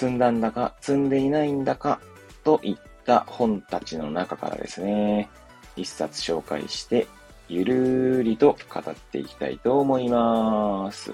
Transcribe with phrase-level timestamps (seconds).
[0.00, 2.00] 積んだんだか積んでいないんだか
[2.42, 5.28] といった本たちの中からですね、
[5.76, 7.06] 一冊紹介して
[7.50, 11.12] ゆるーりと語っていきたいと思います。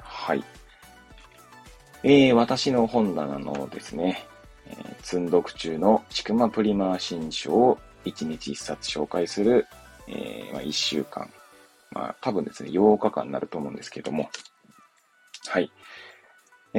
[0.00, 0.42] はい。
[2.02, 4.26] えー、私の本棚のですね、
[4.66, 9.68] えー、積んどく中のちくまプリマー新書を1日1冊紹介する、
[10.08, 11.30] えー、まあ、1週間。
[11.92, 14.28] まあ、多分ですね、8日間になると思うんですけども。
[15.46, 15.70] はい。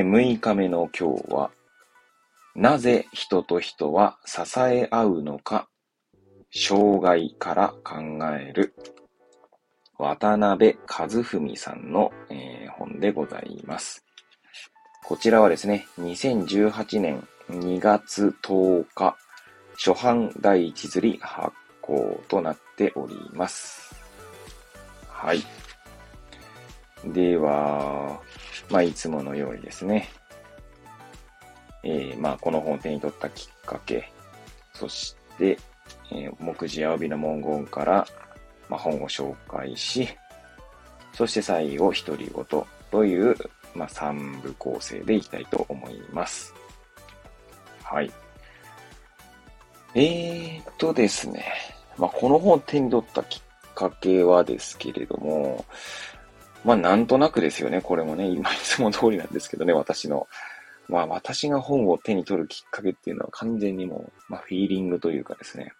[0.02, 1.52] 6日目の今日は、
[2.54, 5.70] なぜ人と人は支え合うのか
[6.54, 7.96] 障害から考
[8.38, 8.76] える
[9.98, 14.06] 渡辺和文さんの、えー、本でございます。
[15.06, 19.16] こちらはですね、2018年2月10日、
[19.78, 23.96] 初版第一釣り発行となっております。
[25.08, 25.42] はい。
[27.06, 28.20] では、
[28.70, 30.10] まあ、いつものようにですね、
[31.84, 34.12] えー、まあ、この本を手に取ったきっかけ、
[34.74, 35.58] そして、
[36.12, 38.08] えー、目次や帯の文言から、
[38.70, 40.08] まあ、本を紹介し、
[41.14, 43.36] そして最後、独り言という、
[43.74, 46.54] まあ、3部構成でいきたいと思います。
[47.84, 48.12] はい。
[49.94, 51.46] えーっとですね。
[51.98, 55.66] まあ、この本を手に取ったきっかけはですけれども、
[56.66, 57.80] まあ、なんとなくですよね。
[57.80, 60.28] これもね、今いつも通りなんですけどね、私の。
[60.88, 65.72] まあ、私が本を手に取るきっかけっていうのは完全にもう、まあ、フィーリングというかですね。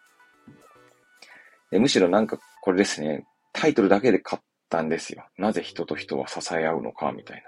[1.72, 5.26] でむしろなんかこれですね、タイトルだけで買ったんですよ。
[5.38, 7.44] なぜ人と人は支え合うのか、みたい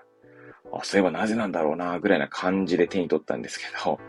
[0.71, 0.79] な。
[0.79, 3.99] あ、そういえばなぜなんだろうな、ぐらいな感じで手に取ったんですけど、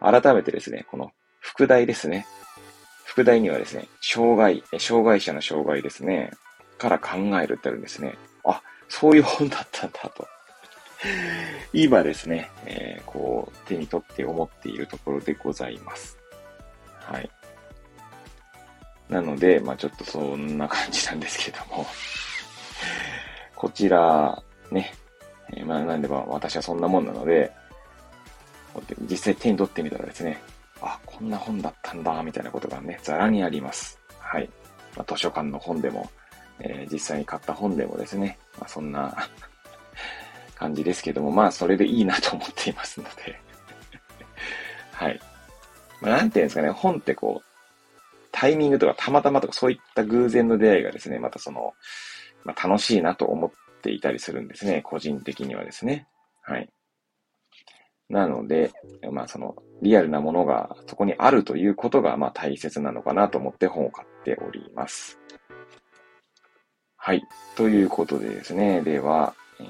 [0.00, 1.10] 改めてですね、この
[1.40, 2.26] 副題ですね。
[3.04, 6.30] 副題にはですね、障害、障害者の障害ですね、
[6.78, 8.16] から考えるってあるんですね。
[8.44, 10.26] あ、そういう本だったんだと。
[11.72, 16.16] 今ですね、えー、こう、手に取って思っているところでございます。
[17.00, 17.30] はい。
[19.08, 21.84] なので、まあちょっとそんな感じなんですけども
[23.54, 24.94] こちら、ね、
[25.52, 27.52] えー、まあなんでまあ私はそんなもんなので、
[29.08, 30.40] 実際手に取ってみたらですね、
[30.80, 33.98] あ、こんな本だったんだ、みたいなことがね、ざらにあります。
[34.18, 34.48] はい。
[34.96, 36.10] まあ、図書館の本でも、
[36.62, 39.28] えー、実際に買った本でもですね、まあ、そんな
[40.54, 43.38] 感じですけども、まあ、それでいいなと思っていますので
[44.92, 45.20] はい。
[46.00, 51.74] まあ、なんていうんですかね、本ってこう、タイミングとかたまたまとかそういった偶然の出会いがですね、またその、
[52.44, 53.50] まあ、楽しいなと思っ
[53.82, 56.06] ていたりするんですね、個人的にはですね。
[56.42, 56.68] はい。
[58.08, 58.72] なので、
[59.10, 65.18] まあその、リアルなものがそこにあるということが、まあ大切なのかなと思って本を買っております。
[67.04, 67.26] はい。
[67.56, 69.66] ということでですね、では、えー、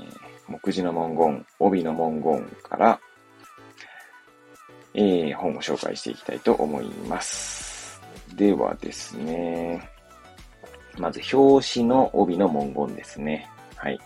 [0.48, 3.00] 目次の文言、帯の文言から、
[4.92, 8.02] えー、本を紹介していきたいと思います。
[8.36, 9.88] ではですね、
[10.98, 13.48] まず表紙の帯の文言ですね。
[13.76, 13.98] はい。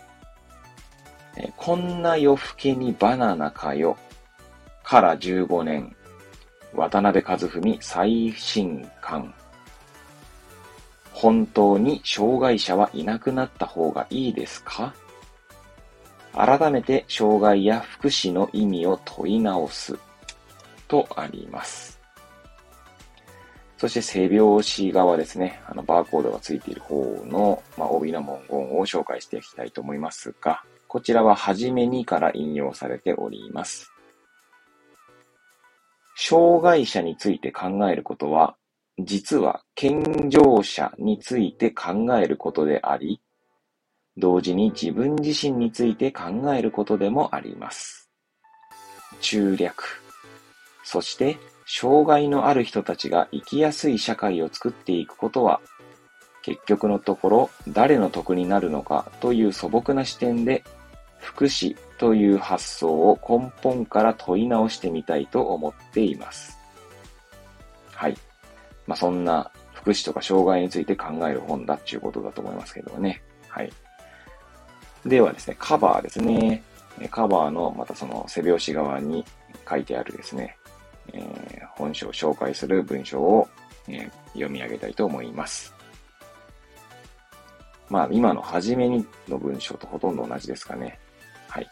[1.35, 3.97] えこんな夜更けにバナナかよ。
[4.83, 5.93] から15年。
[6.73, 9.33] 渡辺和文最新刊。
[11.19, 14.93] 本当に障害者はいなくなった方がいいですか？
[16.33, 19.97] 改めて障害や福祉の意味を問い直す。
[20.87, 21.99] とあります。
[23.79, 33.91] そして背表紙側ですね、あの、バーコードがついている方の、まあ、帯の文言を紹介していきたいと思いますが、こちらは初めにから引用されております。
[36.15, 38.55] 障害者について考えることは、
[38.99, 43.21] 実は健常者について考えることであり、
[44.17, 46.23] 同時に自分自身について考
[46.53, 48.09] えることでもあります。
[49.21, 50.01] 中略。
[50.83, 55.61] そして障害のある人たちが生きやすい社会を作っていくことは、
[56.41, 60.63] 結局のところ誰の得になるのかという素朴な視点で、
[61.19, 66.56] 福祉という発想を根本から問い直してみたいと思っています。
[68.87, 73.21] まあ、そんな福祉とか障害について考える本だっていうことだと思いますけどね。
[73.47, 73.71] はい。
[75.05, 76.63] ではですね、カバーですね。
[77.11, 79.23] カバーの、またその背表紙側に
[79.69, 80.57] 書いてあるですね、
[81.13, 83.47] えー、本書を紹介する文章を、
[83.87, 85.73] えー、読み上げたいと思います。
[87.89, 90.99] まあ、今の初めにの文章とほとんど同じですかね。
[91.47, 91.69] はい。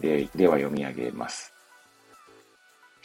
[0.00, 1.55] で、では読み上げます。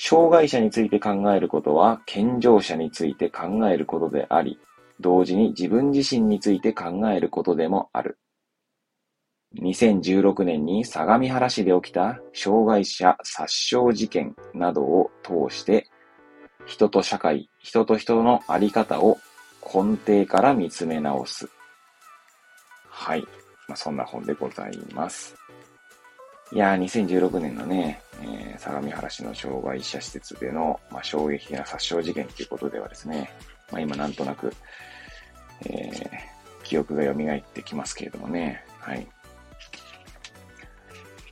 [0.03, 4.59] 障害者について考えることは、健常者について考えることであり、
[4.99, 8.17] 同時に自分自身について考えることでもある。
[9.61, 15.87] 2016年に相模原市で起きた障害者殺傷事件などを通して、
[16.65, 19.19] 人と社会、人と人のあり方を
[19.63, 21.47] 根底から見つめ直す。
[22.89, 23.21] はい。
[23.67, 25.35] まあ、そんな本でございます。
[26.53, 33.31] いやー、2016年のね、えー、相模原市の障害者施設での、まあ、衝撃的な殺傷事件ということではですね、
[33.71, 34.53] まあ、今なんとなく、
[35.65, 39.07] えー、記憶が蘇ってきますけれどもね、はい。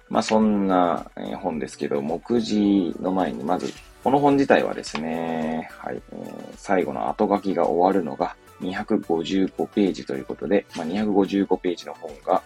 [0.08, 1.12] まあ、そんな、
[1.42, 3.74] 本ですけど、目次の前にまず、
[4.06, 12.42] この本自体はですね、はい、えー、最後の後書きが終わるのが255ページということで、まあ、255ページの本が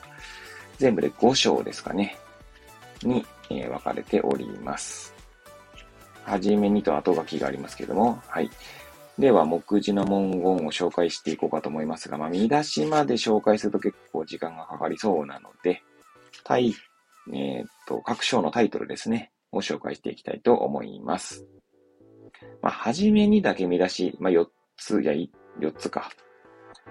[0.79, 2.17] 全部で5章ですかね。
[3.07, 5.13] に、え、分かれております。
[6.25, 8.49] はじめにと後書きがありますけども、はい。
[9.19, 15.83] では、目次の文言を紹介していこうかと思いますが、まあ、見出しまで紹介すると結構時間がかかりそうなので、
[16.43, 16.73] タイ、
[17.31, 21.45] えー、っと、各章のタイトルですね、を紹介していきたいと思います。
[22.61, 24.47] まあ、はじめにだけ見出し、まあ、4
[24.77, 25.13] つ、いや、
[25.59, 26.09] 4つか。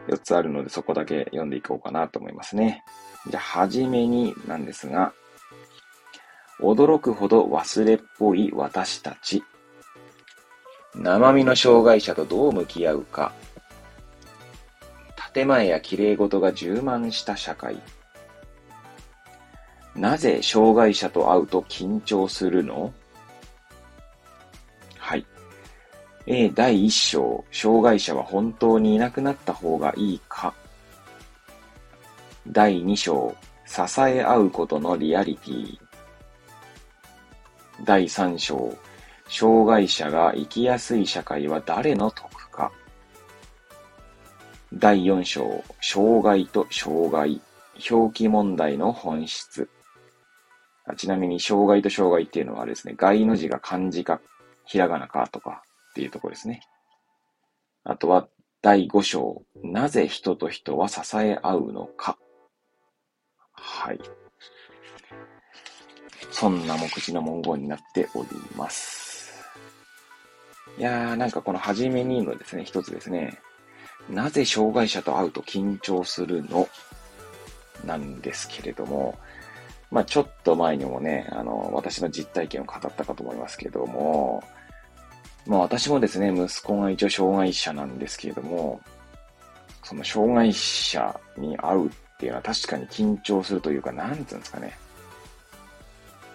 [0.09, 2.85] 4つあるので、そこだけ読んでいこうかなと思いますね。
[3.29, 5.13] じゃあ、はじめになんですが、
[6.61, 9.43] 驚くほど忘れっぽい私たち。
[10.95, 13.33] 生身の障害者とどう向き合うか。
[15.35, 17.81] 建前や綺麗事が充満した社会。
[19.97, 22.93] なぜ障害者と会うと緊張するの？
[24.99, 25.27] はい。
[26.27, 30.55] A 第一章、障害者は本当にいなくなった方がいいか？
[32.47, 33.35] 第二章、
[33.67, 35.79] 支え合うことのリアリティ。
[37.85, 38.77] 第3章、
[39.29, 42.71] 障害者が生きやすい社会は誰の得か。
[44.73, 47.41] 第4章、障害と障害、
[47.91, 49.69] 表記問題の本質。
[50.97, 54.21] ちなみに、障害と障害っていうのはですね、害の字が漢字か、
[54.65, 56.61] ひらがなかとかっていうところですね。
[57.85, 58.29] あとは、
[58.63, 62.17] 第5章、なぜ人と人は支え合うのか。
[63.53, 64.01] はい。
[66.33, 69.33] そんな目次の文言になっております。
[70.79, 73.39] いやー、なんかこのはじめにのですね、一つですね、
[74.11, 76.69] なぜ障害者と会うと緊張するの？
[77.85, 79.19] なんですけれども、
[79.91, 84.43] まあちょっと前にもね、あの、私の実体験を語ったかと思いますけども、
[85.47, 88.81] まあ私もですね、息子が一応障害者なんですけれども、
[89.83, 94.79] その障害者に会うっていうのは確かに緊張するというか、なんていうんですかね。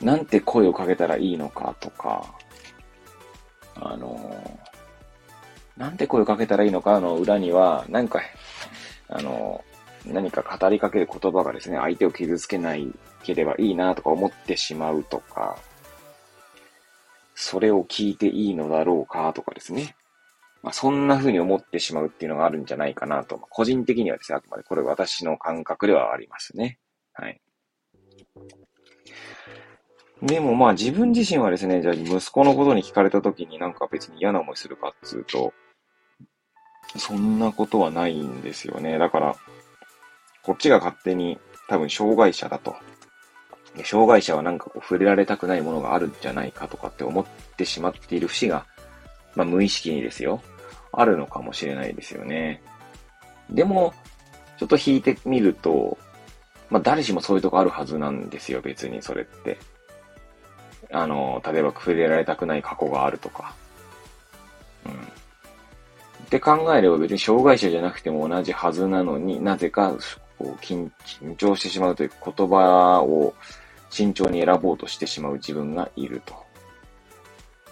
[0.02, 2.36] なんて声をかけたらいいのかとか、
[3.76, 4.60] あの、
[5.76, 8.22] なんて声をかけたらいいのかの裏には、なんか、
[9.10, 9.64] あの、
[10.06, 12.92] 何か語りかける言葉がですね、相手を傷つけない
[13.24, 15.58] ければいいなとか思ってしまうとか、
[17.36, 19.96] それを聞いていいのだろうかとかですね。
[20.64, 23.48] まあ、そんな風に思ってしまうっていうのがあるんじゃないかなとま。
[23.50, 26.80] 個人的にはですね、あくまでこれ私の感覚ではありますね。
[27.14, 27.40] はい。
[30.22, 35.54] でもまあ自分自身はですね、じゃあ息子のことに聞かれた時になんか別に嫌な思いするかっつうと、
[36.98, 38.98] そんなことはないんですよね。
[38.98, 39.36] だから、
[40.44, 42.76] こっちが勝手に多分障害者だと。
[43.84, 48.66] 障害者はなんかこう触れられたくないものがあるんじゃないかとかって思ってしまっている節が、
[49.36, 50.42] まあ無意識にですよ。
[50.92, 52.64] あるのかもしれないですよね。
[53.52, 53.94] でも、
[54.58, 55.98] ちょっと引いてみると、
[56.72, 59.60] まあ誰しもそういうとこあるはずなんですよ、別にそれって。
[60.92, 63.54] あの、例えば触れられたくない過去があるとか。
[64.86, 64.92] うん。
[64.92, 69.96] って考えれば別に障害者じゃなくても同じはずなのになぜか
[70.38, 70.90] こう緊
[71.38, 73.34] 張してしまうという言葉を
[73.90, 76.36] 慎重に選ぼうとしてしまう自分がいると。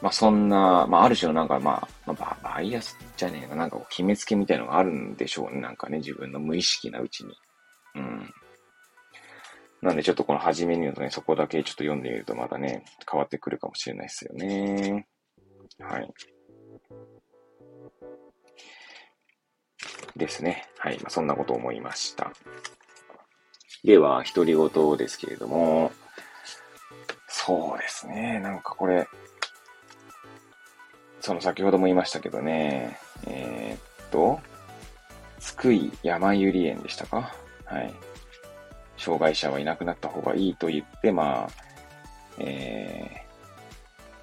[0.02, 5.62] まあそんな、まあある種のなんかまあ、まあ、バイアスじゃねえか、なんか決めつけみたいのがあるんでしょうね。
[5.62, 7.34] なんかね、自分の無意識なうちに。
[7.96, 8.34] うん。
[9.86, 15.08] なんでちょっとこの初めに言うとね、そこだけちょっと読んでみるとまたね、変わってくるかもしれないですよね。
[15.80, 16.12] はい。
[20.18, 20.68] ですね。
[20.80, 20.98] はい。
[20.98, 22.34] まあ、そんなことを思いました。
[23.84, 25.92] では、独り言ですけれども、
[27.28, 28.40] そうですね。
[28.40, 29.08] なんかこれ、
[31.22, 34.40] その先ほども言いましたけどね、えー、っと、
[35.40, 37.36] 津久井山ゆり園でしたか？
[37.66, 37.94] はい。
[39.06, 41.50] 障害者はいなくなった方がいいと言って、まあ、
[42.40, 43.22] え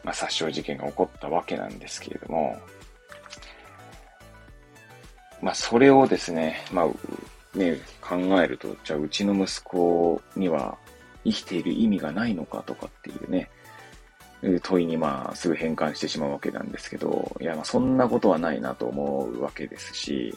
[0.02, 2.60] ー、まあ、殺傷事件が起こったわけなんですけれども、
[5.40, 10.76] まあ、それをですね、まあ、ね、考えると、じゃあ、うちの息子には
[11.24, 13.48] 生きている意味がないのかとかっていうね、
[14.62, 20.36] 問いにまあすぐ変換してしまうわけなんですけど、いやまあそんなことはないなと思うわけですし、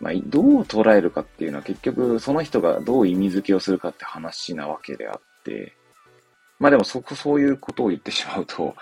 [0.00, 5.74] まあどう捉えるかっていうのは結局その人がどう意味付けをするかって話なわけであって、
[6.58, 8.74] まあでもそこそういうことを言ってしまうと、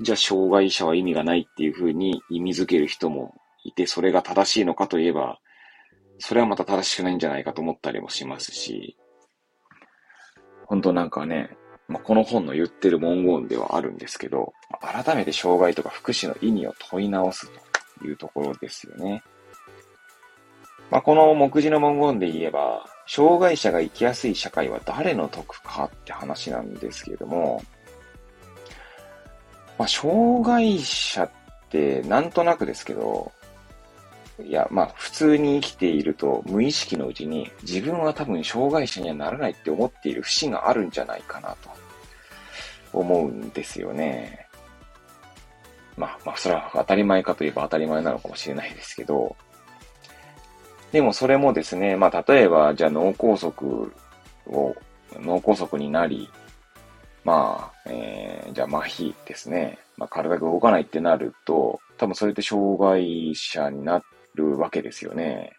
[0.00, 5.38] じゃあ障害者は意味がないっていうふうに意味付ける人もいて、それが正しいのかといえば、
[6.18, 8.96] それはまた正しくないんじゃないかと思ったりもしますし、
[10.66, 11.56] 本当なんかね、
[11.88, 17.50] まあ、この本の言ってる文言ではあるんですけど、改めて障害とか福祉の意味を問い直す
[17.98, 19.22] というところですよね。
[20.94, 27.64] まあ、この目次の文言で言えば、障害者が生きやすい社会は誰の得かって話なんですけれども、
[29.76, 31.30] まあ、障害者っ
[31.68, 33.32] てなんとなくですけど、
[34.40, 41.70] いや、まあ、普通に生きていると、無意識のうちに、自分は多分障害者にはならないって思っている節があるんじゃないかなと、
[42.92, 44.46] 思うんですよね。
[45.96, 49.34] まあ、まあ、それは当たり前かといえば当たり前なのかもしれないですけど、
[50.94, 53.50] でもそれもですね、まあ、例えば、じゃあ脳梗塞
[54.46, 54.76] を、
[55.14, 56.30] 脳梗塞になり、
[57.24, 59.78] まあ、えー、じゃあ麻痺ですね。
[59.96, 64.04] まあ、体が動かないってなると、多分それって障害者にな
[64.36, 65.54] るわけですよね。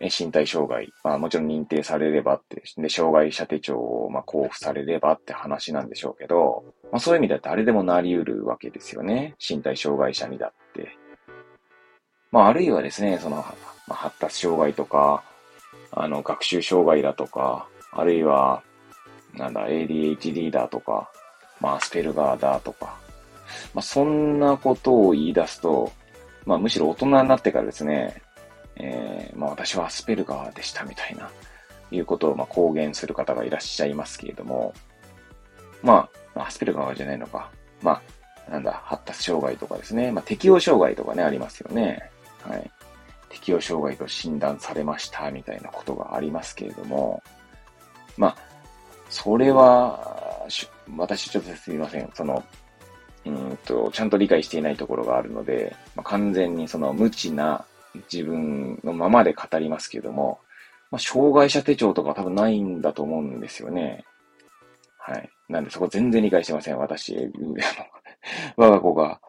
[0.00, 0.92] 身体障害。
[1.02, 9.34] まあもちろん認定されればって、で、障害者手帳をまあ交付されればって話なんでしょうけど、まあそういう意味では誰でもなり得るわけですよね。
[9.40, 10.96] 身体障害者にだって。
[12.30, 13.44] まああるいはですね、その、
[13.86, 15.22] まあ、発達障害とか、
[15.92, 18.62] あの、学習障害だとか、あるいは、
[19.34, 21.10] なんだ、ADHD だとか、
[21.60, 22.96] まあ、アスペルガーだとか、
[23.74, 25.92] まあ、そんなことを言い出すと、
[26.46, 28.22] まあむしろ大人になってからですね、
[28.76, 31.28] えー、まあ私はアスペルガーでしたみたいな、
[31.90, 34.72] いうことをまあ公言する方がいらっしゃいますけれども、
[35.82, 37.50] まあ、アスペルガーじゃないのか。
[37.82, 38.00] ま
[38.48, 40.12] あ、なんだ、発達障害とかですね。
[40.12, 42.10] まあ適応障害とかね、ありますよね。
[42.42, 42.70] はい。
[43.28, 47.22] 適応障害と診断されました、みたいなことがありますけれども、
[48.16, 48.36] まあ、
[49.08, 50.46] それは、
[50.96, 52.10] 私ちょっとすみません。
[52.14, 52.42] その、
[53.24, 57.64] うんと、ちゃんと理解していないところがあるので、まあ、完全にその無知な
[58.12, 60.38] 自分のままで語りますけれども、
[60.90, 64.04] まあ、障害者手帳とか多分ないんだと思うんですよね。
[64.98, 65.30] はい。
[65.48, 66.78] なんでそこ全然理解してません。
[66.78, 67.16] 私、
[68.56, 69.20] 我が子が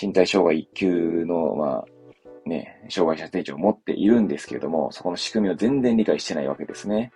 [0.00, 1.84] 身体障害一級の、まあ、
[2.46, 7.12] ね、障害者手帳を持っているんですけれども、そこの仕組みを全然理解してないわけですね。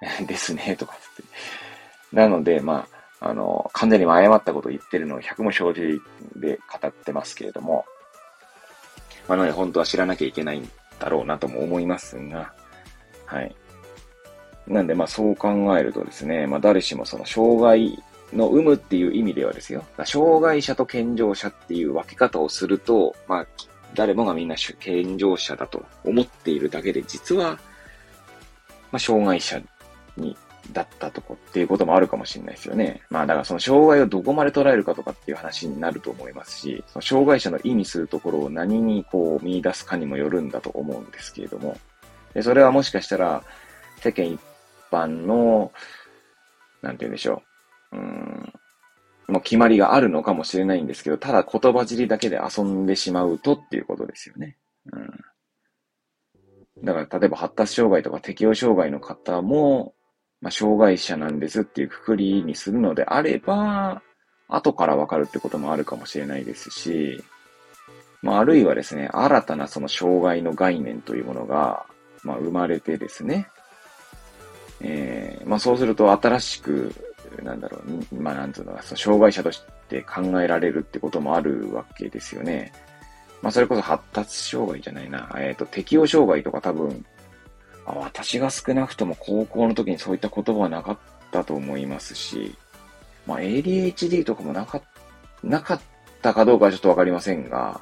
[0.26, 2.16] ですね、とかって。
[2.16, 2.86] なので、ま
[3.20, 6.00] あ、あの、完全に誤ったことを言ってるのを百も承知
[6.36, 7.84] で語ってますけれども、
[9.28, 12.52] まあ、なので本当は知らなきゃいけないんだろうなとも思いますが、
[13.26, 13.54] はい。
[14.66, 18.02] なんで、まあそう考えるとですね、まあ誰しもその障害
[18.32, 23.46] の有無っていう意味ではですよ、障害者と健常者っていう分け方をすると、まあ
[23.94, 27.58] 誰もがみんな健常者だと思っているだけで、実は、
[28.92, 29.60] まあ障害者
[30.16, 30.36] に
[30.72, 33.02] だったとこっていうこともあるかもしれないですよね。
[33.10, 41.76] まあだからその障害をどこまで捉えるかとかっていう話になると思いますし、その障害者の意味するところを何にこう見出すかにもよるんだと思うんですけれども、
[42.34, 43.42] でそれはもしかしたら
[43.98, 44.40] 世間一
[44.90, 45.72] 般の、
[46.82, 47.42] なんて言うんでしょ
[47.92, 48.49] う、うん、
[49.30, 54.56] もう決まりがあるのかもしれないんですけど、ただ言葉尻だけで遊んでしまうとっていうことですよね。
[54.92, 56.84] うん。
[56.84, 59.94] だから例えば発達障害とか適応障害の方も、
[60.40, 64.02] まあ、障害者なんですっていうくくりにするのであれば、
[64.48, 67.22] 後からわかるってこともあるかもしれないですし、
[68.22, 71.86] まあ、あるいはですね、新たなその障害の概念というものが、
[72.22, 73.48] まあ、生まれてですね、
[74.80, 76.94] えー、まあ、そうすると新しく、
[77.50, 77.78] なんだろ
[78.12, 82.72] う、まあ、なんつうのか、その障害者として考えられるってこともあるわけですよね。
[83.42, 87.04] まあ、それこそ発達障害じゃないな、えっ、ー、と、適応障害とか多分、
[87.86, 90.98] あ私が少なくとも高校の時にそういった言葉はなかっ
[91.30, 92.54] たと思いますし、
[93.26, 94.82] まあ、ADHD とかもなか
[95.42, 95.80] なかっ
[96.22, 97.80] たかどうかはちょっとわかりませんが、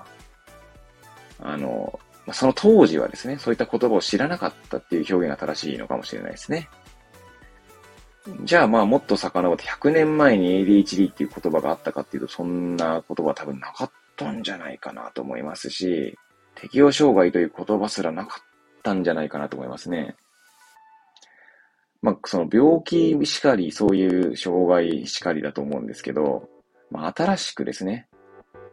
[1.41, 1.99] あの、
[2.33, 6.69] その当時はですね、そういった言葉を知らなかったっていう表現が正しいのかもしれないですね。
[8.45, 16.17] じゃあまあもっと遡って100年前に ADHD っていう言葉があったかっていうと、そんな言葉は多分なかったんじゃないかなと思いますし、
[16.55, 18.45] 適応障害という言葉すらなかっ
[18.83, 20.17] たんじゃないかなと思いますね。
[22.03, 26.49] まあ、その病気しかり、そういう障害しかりだと思うんですけど、
[26.91, 28.09] まあ、新しくですね、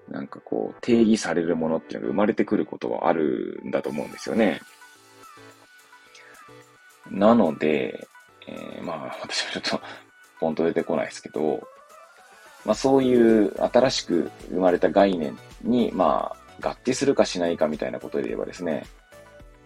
[0.09, 4.61] なんかこう、定義されるものっていうのが生まれてくることはあるんだと思うんですよね。
[7.09, 8.07] なので、
[8.47, 9.85] えー、まあ、私はちょっと、
[10.39, 11.67] ポンと出てこないですけど、
[12.65, 18.85] まあそういう新しく生まれた概念に、まあ、合致するかしないかみたいなことで言えばですね、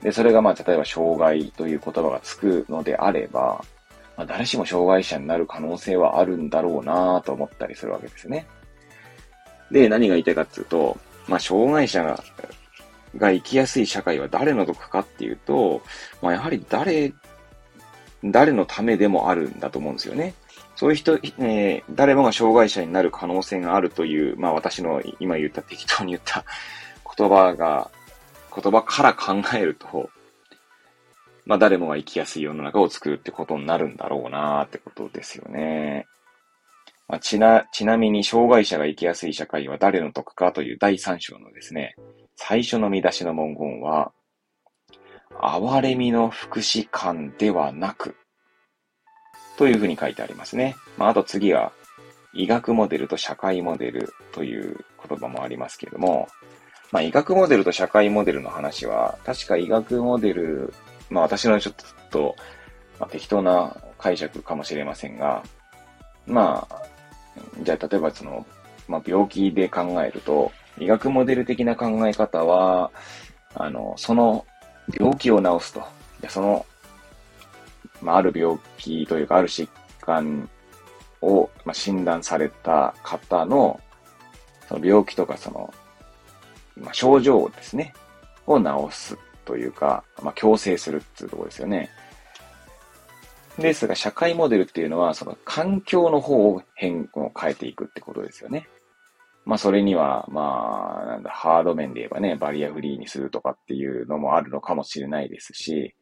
[0.02, 3.64] で、それがまあ、例えば障害という言葉がつくのであれば、
[4.18, 8.48] まあ、誰しも障害者になる可能性はあるんだろうなと思ったりするわけですね。
[9.72, 12.24] で、何が言いたいかっていうと、まあ、障害者が、
[13.18, 15.82] が生きやすい社会は誰の得かっていうと、
[16.22, 17.14] まあ、やはり誰、
[18.24, 20.34] 誰のためでもあるんだと思うんですよね。
[20.76, 26.46] そういう人、えー、誰もが障害者になる可能性があるという、まあ私の今言った適当に言った
[27.18, 27.92] 言葉が
[28.56, 30.10] 言葉から考えると、
[31.46, 36.08] まあ誰もが生きやすい世の中を作るってことになるんだろうなってことですよね。
[37.10, 41.96] まあ、ちな、ちなみに障害者が生きやすい社会は誰の得かという第3章のですね、
[42.36, 44.12] 最初の見出しの文言は、
[45.42, 48.16] 哀れみの福祉観ではなく、
[49.58, 50.76] というふうに書いてありますね。
[50.98, 51.72] まあ、あと次は、
[52.34, 56.28] 医学モデルと社会モデルという言葉もありますけれども、
[56.92, 60.74] まあ、医学モデルと社会モデルの話は、確か医学モデル、
[61.10, 61.76] まあ私のちょっ
[62.10, 62.36] と、
[63.00, 65.44] まあ、適当な解釈かもしれませんが、
[66.26, 66.82] まあ、
[67.64, 68.46] じゃあ例えばその、
[68.88, 72.92] まあ病気で考えると、医学モデル的な考え方は、
[73.56, 74.46] あの、その
[74.98, 75.84] 病気を治すと。
[76.30, 76.66] その、
[78.02, 79.68] まあ、ある病気というか、ある疾
[80.02, 80.50] 患
[81.22, 83.80] を、まあ、診断された方の、
[84.68, 85.74] その病気とかその
[86.82, 87.94] まあ、症状ですね、
[88.48, 91.90] を治すというか、まあ、強制するっていうところですよね。
[93.58, 98.68] ですが、社会モデルっていうのは、その環境の方を変を変えていくってことですよね。
[99.50, 105.96] まあ、それには、まあ、なんだ、ハード面で言えばね、バリアフリーにするとかっていうのもあるのかもしれないですし、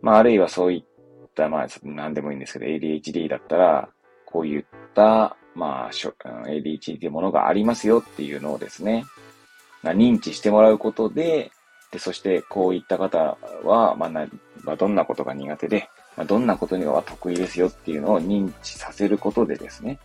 [0.00, 3.90] まあ、あるいはそういった、まあ、何でもいいんですけど、ADHD だったら、
[4.24, 9.04] こういった、まあ、ADHD っていうものがありますよっていうのをですね、
[9.82, 11.52] まあ認知してもらうことで、
[11.92, 14.26] で、そしてこういった方は、まあ、な、
[14.62, 19.98] まあ、どんなことが苦手で、まあ、どんなことには得意ですよっていうのを認知させることでですね、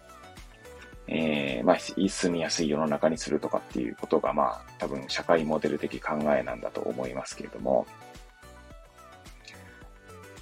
[1.12, 7.88] えー、まあ、住みやすい世の中にするとかっていうことが、まあ、多分社会モデル的考えなんだと思いますけれども、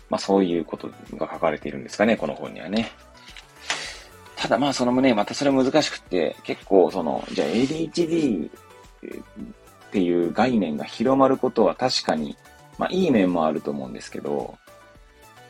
[0.10, 2.92] まあ、そういうことが書かれているんですかね、この本にはね。
[4.36, 12.38] ただまあ、そのね、またそれ難しくって、結構その、じゃあ ADHD っていう概念が広まることは確かに、
[12.78, 14.58] まあいい面もあると思うんですけど、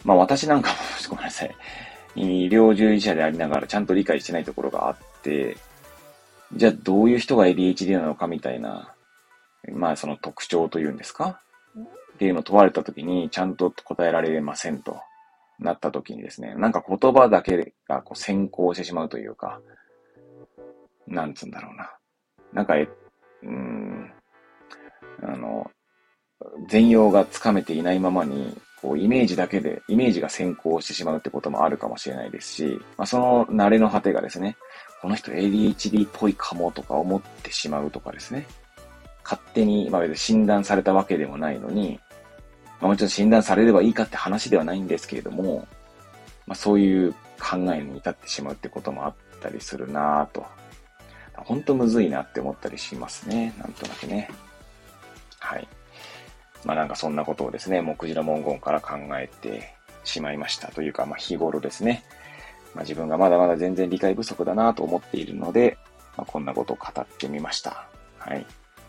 [0.03, 0.77] まあ私なんかも、
[1.10, 1.56] ごめんなさい。
[2.15, 8.93] 医療従事者でありながらちゃんと理解してないところがあっ、じゃあどういう人が ADHD なのかみたいな、
[9.73, 11.41] まあその特徴というんですか？
[12.13, 14.99] っていうのを問われたときにちゃんと答えられませんと
[15.60, 19.60] なったときにですね、なんか言葉だけがこう先行してしまうというか、
[21.08, 21.91] なんつうんだろうな。
[22.53, 22.88] なんか、え
[23.43, 24.12] うん、
[25.21, 25.69] あの、
[26.69, 34.56] 全容がつかめていないままに、こう、イメージだけで、イメージが先行してしまうってこともあるかもしれないですし、まあ、その慣れの果てがですね、
[35.01, 38.47] この人 ADHD っぽいかもとか思ってしまうとかですね、
[39.23, 41.99] 勝手に、まあ別に診断されたわけでもないのに、
[42.79, 45.67] まあもちろん診断されればいいかって話ではないんですけれども、
[46.45, 50.45] まあそういう考えに至ってしまうってこともあったりするなぁと
[51.43, 53.53] ほんとむずいなって思ったりしますね。
[53.57, 54.29] なんとなくね。
[55.39, 55.67] はい。
[56.65, 62.03] まあなんかそんなことをですね、目次の文言から考えてしまいましたというか、まあ日頃ですね。
[62.73, 65.77] まあ自分がまだまだ全然理解不足だなと思っているので、
[66.17, 67.88] まあ、こんなことを語ってみました。
[68.17, 68.45] はい。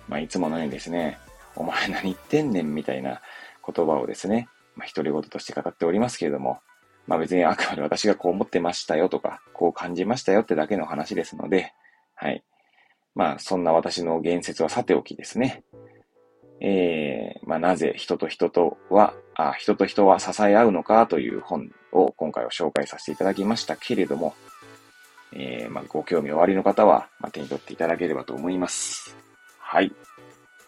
[0.09, 1.19] まあいつものようにですね、
[1.57, 3.21] お前何言ってんねんみたいな
[3.67, 6.61] 言葉をですね、まあ独り言として語っておりますけれども、
[7.07, 11.73] まあ別にあくまで私がこう思ってましたよとか、こう感じましたよってだけの話ですので、
[12.14, 12.43] はい。
[13.14, 15.64] まあ、そんな私の言説はさておきですね。
[16.61, 24.35] えー、まあ、なぜ人と人とは、あ、人と人は支え合うのかという本を今回は紹介させていただきましたけれども、
[25.33, 29.16] えー、まあ、ご興味おありの方は、まあ、手に取っていただければと思います。
[29.59, 29.92] はい。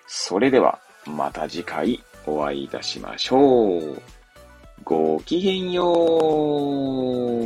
[0.06, 4.02] それでは、また次回お会いいたしましょう。
[4.85, 7.40] ごきげんよう。